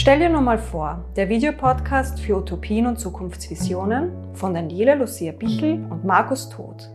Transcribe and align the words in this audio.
Stell 0.00 0.18
dir 0.18 0.30
nur 0.30 0.40
mal 0.40 0.56
vor, 0.56 1.04
der 1.14 1.28
Videopodcast 1.28 2.20
für 2.20 2.38
Utopien 2.38 2.86
und 2.86 2.98
Zukunftsvisionen 2.98 4.10
von 4.32 4.54
Daniela 4.54 4.94
Lucia 4.94 5.30
Bichel 5.30 5.84
und 5.90 6.06
Markus 6.06 6.48
Todt. 6.48 6.88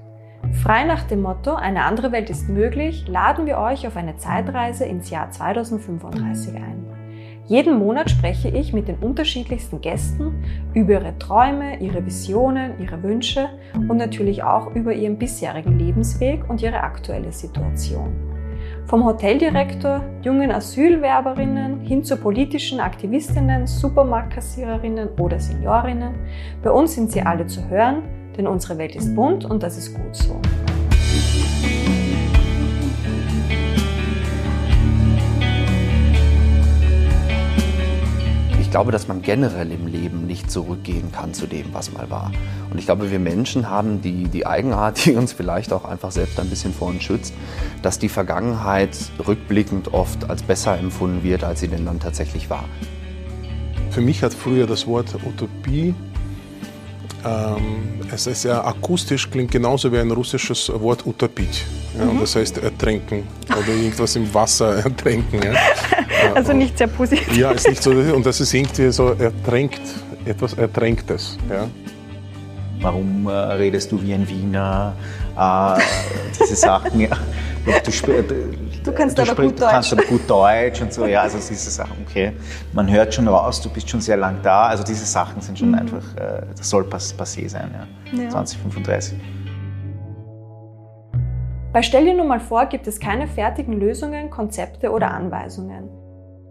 Frei 0.63 0.85
nach 0.85 1.03
dem 1.03 1.21
Motto 1.21 1.53
Eine 1.53 1.83
andere 1.83 2.11
Welt 2.11 2.31
ist 2.31 2.49
möglich, 2.49 3.05
laden 3.07 3.45
wir 3.45 3.59
euch 3.59 3.85
auf 3.85 3.95
eine 3.95 4.17
Zeitreise 4.17 4.85
ins 4.85 5.11
Jahr 5.11 5.29
2035 5.29 6.55
ein. 6.55 6.83
Jeden 7.45 7.77
Monat 7.77 8.09
spreche 8.09 8.49
ich 8.49 8.73
mit 8.73 8.87
den 8.87 8.97
unterschiedlichsten 8.97 9.81
Gästen 9.81 10.43
über 10.73 10.93
ihre 10.93 11.15
Träume, 11.19 11.79
ihre 11.81 12.03
Visionen, 12.03 12.79
ihre 12.79 13.03
Wünsche 13.03 13.49
und 13.87 13.97
natürlich 13.97 14.41
auch 14.41 14.73
über 14.73 14.93
ihren 14.93 15.19
bisherigen 15.19 15.77
Lebensweg 15.77 16.49
und 16.49 16.59
ihre 16.63 16.81
aktuelle 16.81 17.31
Situation. 17.31 18.34
Vom 18.87 19.03
Hoteldirektor, 19.03 20.03
jungen 20.21 20.51
Asylwerberinnen 20.51 21.79
hin 21.79 22.03
zu 22.03 22.17
politischen 22.17 22.79
Aktivistinnen, 22.79 23.65
Supermarktkassiererinnen 23.65 25.09
oder 25.19 25.39
Seniorinnen. 25.39 26.13
Bei 26.61 26.69
uns 26.69 26.93
sind 26.93 27.11
sie 27.11 27.23
alle 27.23 27.47
zu 27.47 27.67
hören, 27.67 28.03
denn 28.37 28.45
unsere 28.45 28.77
Welt 28.77 28.95
ist 28.95 29.15
bunt 29.15 29.43
und 29.43 29.63
das 29.63 29.79
ist 29.79 29.95
gut 29.95 30.15
so. 30.15 30.39
Glaube, 38.75 38.91
dass 38.91 39.07
man 39.07 39.21
generell 39.21 39.71
im 39.71 39.87
Leben 39.87 40.27
nicht 40.27 40.51
zurückgehen 40.51 41.09
kann 41.13 41.33
zu 41.33 41.47
dem, 41.47 41.73
was 41.73 41.93
mal 41.93 42.09
war. 42.09 42.33
Und 42.69 42.77
ich 42.77 42.83
glaube, 42.83 43.09
wir 43.09 43.19
Menschen 43.19 43.69
haben 43.69 44.01
die, 44.01 44.25
die 44.25 44.45
Eigenart, 44.45 45.05
die 45.05 45.15
uns 45.15 45.31
vielleicht 45.31 45.71
auch 45.71 45.85
einfach 45.85 46.11
selbst 46.11 46.37
ein 46.41 46.49
bisschen 46.49 46.73
vor 46.73 46.89
uns 46.89 47.01
schützt, 47.01 47.33
dass 47.81 47.99
die 47.99 48.09
Vergangenheit 48.09 48.89
rückblickend 49.25 49.93
oft 49.93 50.29
als 50.29 50.43
besser 50.43 50.77
empfunden 50.77 51.23
wird, 51.23 51.45
als 51.45 51.61
sie 51.61 51.69
denn 51.69 51.85
dann 51.85 52.01
tatsächlich 52.01 52.49
war. 52.49 52.65
Für 53.91 54.01
mich 54.01 54.21
hat 54.23 54.33
früher 54.33 54.67
das 54.67 54.85
Wort 54.87 55.15
Utopie 55.25 55.95
ähm, 57.25 58.01
es 58.13 58.27
ist 58.27 58.43
ja 58.43 58.63
akustisch, 58.63 59.29
klingt 59.29 59.51
genauso 59.51 59.91
wie 59.91 59.97
ein 59.97 60.11
russisches 60.11 60.71
Wort 60.73 61.05
Utopit. 61.05 61.65
Ja, 61.97 62.05
mhm. 62.05 62.19
Das 62.19 62.35
heißt 62.35 62.59
ertränken 62.59 63.23
oder 63.47 63.73
irgendwas 63.73 64.15
im 64.15 64.31
Wasser 64.33 64.75
ertränken. 64.83 65.41
Ja. 65.41 65.53
Also 66.33 66.53
nicht 66.53 66.77
sehr 66.77 66.87
positiv. 66.87 67.37
Ja, 67.37 67.51
ist 67.51 67.67
nicht 67.67 67.83
so. 67.83 67.91
Und 67.91 68.25
das 68.25 68.41
ist 68.41 68.51
irgendwie 68.51 68.91
so 68.91 69.09
ertränkt, 69.09 69.81
etwas 70.25 70.53
Ertränktes. 70.53 71.37
Ja. 71.49 71.67
Warum 72.81 73.27
äh, 73.27 73.31
redest 73.31 73.91
du 73.91 74.01
wie 74.01 74.13
ein 74.13 74.27
Wiener? 74.27 74.93
Äh, 75.37 75.81
diese 76.39 76.55
Sachen. 76.55 76.99
Ja. 76.99 77.09
Du, 77.65 77.71
du, 77.71 78.91
kannst, 78.91 79.17
du 79.17 79.23
aber 79.23 79.35
gut 79.41 79.59
Deutsch. 79.59 79.71
kannst 79.71 79.93
aber 79.93 80.03
gut 80.03 80.29
Deutsch 80.29 80.81
und 80.81 80.93
so, 80.93 81.07
ja, 81.07 81.21
also 81.21 81.39
diese 81.39 81.71
Sachen, 81.71 81.95
okay. 82.07 82.33
Man 82.73 82.91
hört 82.91 83.11
schon 83.11 83.27
raus, 83.27 83.59
du 83.59 83.71
bist 83.71 83.89
schon 83.89 84.01
sehr 84.01 84.17
lang 84.17 84.37
da, 84.43 84.67
also 84.67 84.83
diese 84.83 85.05
Sachen 85.05 85.41
sind 85.41 85.57
schon 85.57 85.69
mhm. 85.69 85.79
einfach, 85.79 86.15
äh, 86.15 86.43
das 86.55 86.69
soll 86.69 86.83
passé 86.83 87.49
sein, 87.49 87.71
ja. 88.13 88.21
ja. 88.23 88.29
2035. 88.29 89.17
Bei 91.73 91.81
Stell 91.81 92.05
dir 92.05 92.13
nun 92.13 92.27
mal 92.27 92.39
vor 92.39 92.67
gibt 92.67 92.85
es 92.85 92.99
keine 92.99 93.27
fertigen 93.27 93.73
Lösungen, 93.79 94.29
Konzepte 94.29 94.91
oder 94.91 95.11
Anweisungen. 95.11 95.89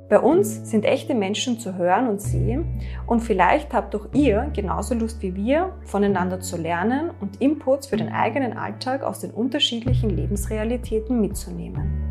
Bei 0.09 0.21
uns 0.21 0.71
sind 0.71 0.85
echte 0.85 1.15
Menschen 1.15 1.59
zu 1.59 1.77
hören 1.77 2.09
und 2.09 2.21
sehen 2.21 2.81
und 3.07 3.21
vielleicht 3.21 3.73
habt 3.73 3.97
auch 3.97 4.09
ihr 4.13 4.51
genauso 4.53 4.95
Lust 4.95 5.23
wie 5.23 5.35
wir, 5.35 5.73
voneinander 5.85 6.41
zu 6.41 6.59
lernen 6.59 7.11
und 7.21 7.41
Inputs 7.41 7.87
für 7.87 7.97
den 7.97 8.13
eigenen 8.13 8.57
Alltag 8.57 9.03
aus 9.03 9.21
den 9.21 9.31
unterschiedlichen 9.31 10.11
Lebensrealitäten 10.11 11.21
mitzunehmen. 11.23 12.05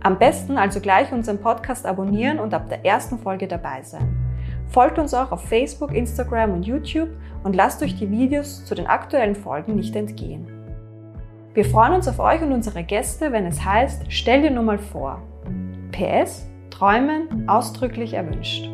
Am 0.00 0.18
besten 0.18 0.56
also 0.56 0.80
gleich 0.80 1.12
unseren 1.12 1.38
Podcast 1.38 1.84
abonnieren 1.84 2.38
und 2.38 2.54
ab 2.54 2.70
der 2.70 2.86
ersten 2.86 3.18
Folge 3.18 3.48
dabei 3.48 3.82
sein. 3.82 4.16
Folgt 4.68 4.98
uns 4.98 5.12
auch 5.12 5.32
auf 5.32 5.42
Facebook, 5.42 5.92
Instagram 5.92 6.52
und 6.52 6.62
YouTube 6.62 7.10
und 7.44 7.54
lasst 7.54 7.82
euch 7.82 7.96
die 7.98 8.10
Videos 8.10 8.64
zu 8.64 8.74
den 8.74 8.86
aktuellen 8.86 9.34
Folgen 9.34 9.74
nicht 9.74 9.94
entgehen. 9.94 10.46
Wir 11.52 11.64
freuen 11.64 11.92
uns 11.92 12.08
auf 12.08 12.18
euch 12.18 12.40
und 12.40 12.52
unsere 12.52 12.82
Gäste, 12.82 13.30
wenn 13.32 13.46
es 13.46 13.64
heißt, 13.64 14.04
stell 14.08 14.42
dir 14.42 14.50
nur 14.50 14.64
mal 14.64 14.78
vor. 14.78 15.22
PS, 15.96 16.46
Träumen 16.68 17.48
ausdrücklich 17.48 18.12
erwünscht. 18.12 18.68